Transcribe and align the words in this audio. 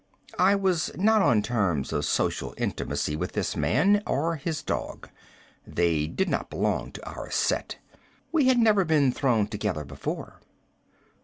I 0.39 0.55
was 0.55 0.89
not 0.97 1.21
on 1.21 1.43
terms 1.43 1.93
of 1.93 2.05
social 2.05 2.55
intimacy 2.57 3.15
with 3.15 3.33
this 3.33 3.55
man 3.55 4.01
or 4.07 4.35
his 4.37 4.63
dog. 4.63 5.07
They 5.67 6.07
did 6.07 6.27
not 6.27 6.49
belong 6.49 6.91
to 6.93 7.05
our 7.07 7.29
set. 7.29 7.77
We 8.31 8.47
had 8.47 8.57
never 8.57 8.83
been 8.83 9.11
thrown 9.11 9.45
together 9.45 9.85
before. 9.85 10.41